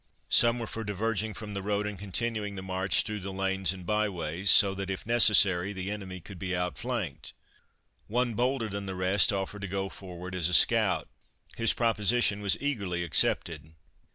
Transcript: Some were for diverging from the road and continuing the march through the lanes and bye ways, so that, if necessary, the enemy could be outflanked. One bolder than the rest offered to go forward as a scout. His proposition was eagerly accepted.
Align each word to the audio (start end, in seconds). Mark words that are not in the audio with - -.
Some 0.29 0.57
were 0.57 0.65
for 0.65 0.83
diverging 0.83 1.35
from 1.35 1.53
the 1.53 1.61
road 1.61 1.85
and 1.85 1.99
continuing 1.99 2.55
the 2.55 2.63
march 2.63 3.03
through 3.03 3.19
the 3.19 3.31
lanes 3.31 3.71
and 3.71 3.85
bye 3.85 4.09
ways, 4.09 4.49
so 4.49 4.73
that, 4.73 4.89
if 4.89 5.05
necessary, 5.05 5.73
the 5.73 5.91
enemy 5.91 6.19
could 6.19 6.39
be 6.39 6.55
outflanked. 6.55 7.33
One 8.07 8.33
bolder 8.33 8.67
than 8.67 8.87
the 8.87 8.95
rest 8.95 9.31
offered 9.31 9.61
to 9.61 9.67
go 9.67 9.89
forward 9.89 10.33
as 10.33 10.49
a 10.49 10.55
scout. 10.55 11.07
His 11.55 11.73
proposition 11.73 12.41
was 12.41 12.59
eagerly 12.59 13.03
accepted. 13.03 13.73